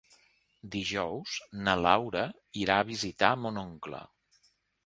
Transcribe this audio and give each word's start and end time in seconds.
Dijous 0.75 1.35
na 1.67 1.77
Laura 1.87 2.25
irà 2.65 2.81
a 2.85 2.89
visitar 2.91 3.33
mon 3.45 3.63
oncle. 3.69 4.05